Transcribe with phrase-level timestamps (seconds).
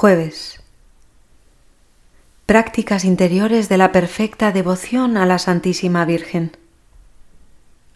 [0.00, 0.60] Jueves.
[2.46, 6.56] Prácticas interiores de la perfecta devoción a la Santísima Virgen.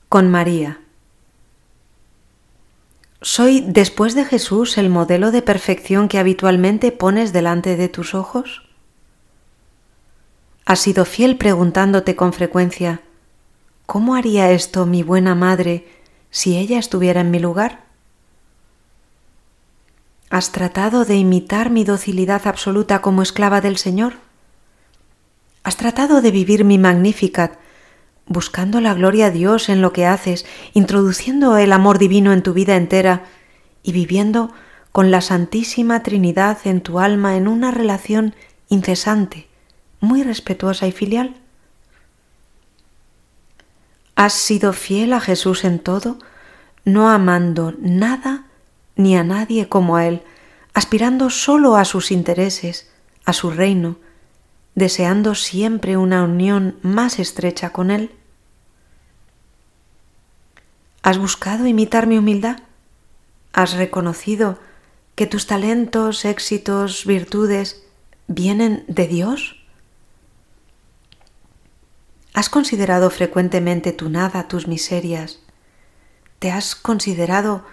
[0.08, 0.80] Con María.
[3.20, 8.68] ¿Soy después de Jesús el modelo de perfección que habitualmente pones delante de tus ojos?
[10.64, 13.00] ¿Has sido fiel preguntándote con frecuencia,
[13.86, 15.86] ¿cómo haría esto mi buena madre
[16.30, 17.91] si ella estuviera en mi lugar?
[20.32, 24.14] ¿Has tratado de imitar mi docilidad absoluta como esclava del Señor?
[25.62, 27.58] ¿Has tratado de vivir mi Magnificat,
[28.24, 32.54] buscando la gloria a Dios en lo que haces, introduciendo el amor divino en tu
[32.54, 33.24] vida entera
[33.82, 34.50] y viviendo
[34.90, 38.34] con la Santísima Trinidad en tu alma en una relación
[38.70, 39.48] incesante,
[40.00, 41.36] muy respetuosa y filial?
[44.16, 46.16] ¿Has sido fiel a Jesús en todo,
[46.86, 48.46] no amando nada
[48.96, 50.22] ni a nadie como a Él,
[50.74, 52.90] aspirando solo a sus intereses,
[53.24, 53.96] a su reino,
[54.74, 58.10] deseando siempre una unión más estrecha con Él?
[61.02, 62.58] ¿Has buscado imitar mi humildad?
[63.52, 64.58] ¿Has reconocido
[65.14, 67.82] que tus talentos, éxitos, virtudes
[68.28, 69.56] vienen de Dios?
[72.34, 75.40] ¿Has considerado frecuentemente tu nada, tus miserias?
[76.38, 77.64] ¿Te has considerado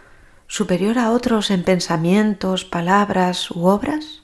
[0.50, 4.24] superior a otros en pensamientos, palabras u obras?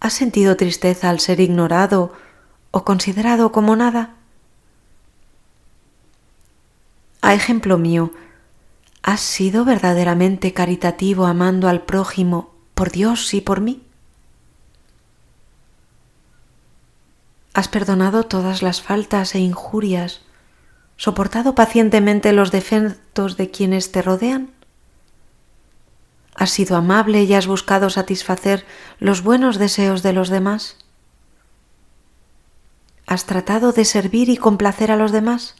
[0.00, 2.12] ¿Has sentido tristeza al ser ignorado
[2.70, 4.14] o considerado como nada?
[7.20, 8.12] A ejemplo mío,
[9.02, 13.82] ¿has sido verdaderamente caritativo amando al prójimo por Dios y por mí?
[17.52, 20.25] ¿Has perdonado todas las faltas e injurias
[20.96, 24.50] soportado pacientemente los defectos de quienes te rodean?
[26.34, 28.66] ¿Has sido amable y has buscado satisfacer
[28.98, 30.76] los buenos deseos de los demás?
[33.06, 35.54] ¿Has tratado de servir y complacer a los demás?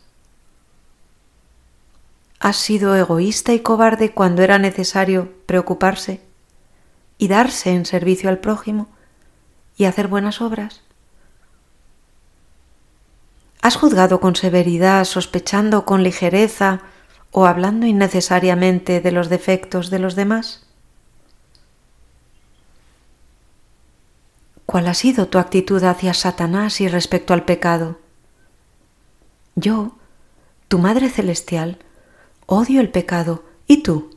[2.40, 6.20] ¿Has sido egoísta y cobarde cuando era necesario preocuparse
[7.18, 8.88] y darse en servicio al prójimo
[9.76, 10.82] y hacer buenas obras?
[13.66, 16.82] ¿Has juzgado con severidad, sospechando con ligereza
[17.32, 20.64] o hablando innecesariamente de los defectos de los demás?
[24.66, 27.98] ¿Cuál ha sido tu actitud hacia Satanás y respecto al pecado?
[29.56, 29.96] Yo,
[30.68, 31.78] tu Madre Celestial,
[32.46, 33.42] odio el pecado.
[33.66, 34.16] ¿Y tú?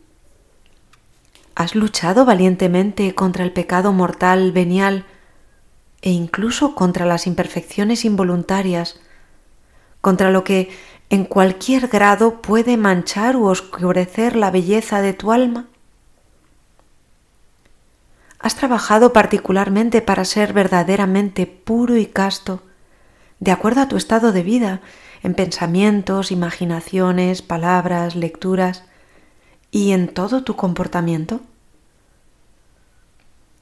[1.55, 5.05] ¿Has luchado valientemente contra el pecado mortal, venial
[6.03, 8.99] e incluso contra las imperfecciones involuntarias
[10.01, 10.69] contra lo que
[11.09, 15.67] en cualquier grado puede manchar u oscurecer la belleza de tu alma?
[18.39, 22.61] ¿Has trabajado particularmente para ser verdaderamente puro y casto,
[23.39, 24.81] de acuerdo a tu estado de vida,
[25.23, 28.85] en pensamientos, imaginaciones, palabras, lecturas
[29.71, 31.41] y en todo tu comportamiento?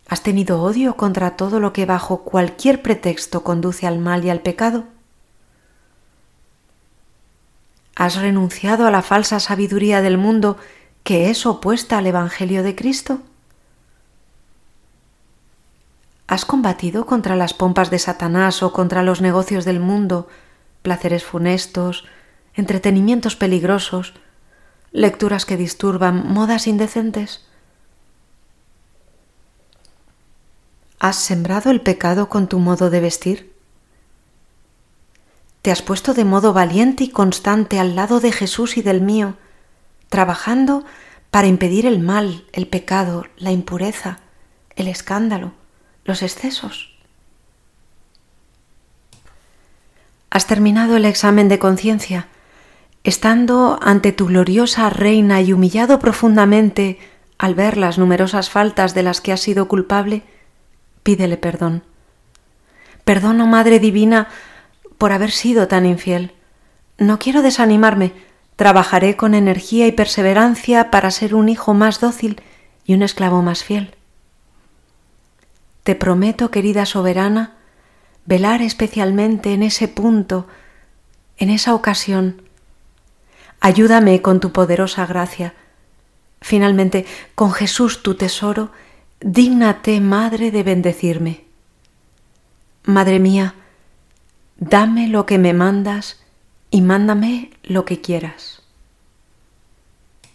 [0.07, 4.41] ¿Has tenido odio contra todo lo que bajo cualquier pretexto conduce al mal y al
[4.41, 4.85] pecado?
[8.00, 10.58] ¿Has renunciado a la falsa sabiduría del mundo
[11.03, 13.24] que es opuesta al Evangelio de Cristo?
[16.28, 20.28] ¿Has combatido contra las pompas de Satanás o contra los negocios del mundo,
[20.84, 22.06] placeres funestos,
[22.53, 24.14] entretenimientos peligrosos,
[24.91, 27.47] lecturas que disturban, modas indecentes?
[31.00, 33.56] ¿Has sembrado el pecado con tu modo de vestir?
[35.67, 39.35] Te has puesto de modo valiente y constante al lado de Jesús y del mío,
[40.07, 40.85] trabajando
[41.29, 44.19] para impedir el mal, el pecado, la impureza,
[44.78, 45.51] el escándalo,
[46.05, 46.95] los excesos.
[50.29, 52.29] Has terminado el examen de conciencia,
[53.03, 56.97] estando ante tu gloriosa reina y humillado profundamente
[57.38, 60.23] al ver las numerosas faltas de las que has sido culpable,
[61.03, 61.84] pídele perdón.
[63.03, 64.29] Perdono, Madre Divina,
[64.97, 66.34] por haber sido tan infiel.
[66.97, 68.14] No quiero desanimarme,
[68.55, 72.41] trabajaré con energía y perseverancia para ser un hijo más dócil
[72.85, 73.96] y un esclavo más fiel.
[75.84, 77.55] Te prometo, querida soberana,
[78.26, 80.47] velar especialmente en ese punto,
[81.38, 82.41] en esa ocasión.
[83.59, 85.53] Ayúdame con tu poderosa gracia.
[86.41, 87.05] Finalmente,
[87.35, 88.72] con Jesús tu tesoro,
[89.22, 91.46] dígnate, Madre, de bendecirme.
[92.84, 93.55] Madre mía,
[94.59, 96.19] Dame lo que me mandas
[96.71, 98.56] y mándame lo que quieras.